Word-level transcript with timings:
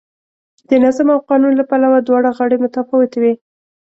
د 0.69 0.71
نظم 0.83 1.07
او 1.15 1.19
قانون 1.29 1.53
له 1.57 1.63
پلوه 1.69 1.99
دواړه 2.07 2.29
غاړې 2.37 2.57
متفاوتې 2.63 3.17
وې. 3.21 3.33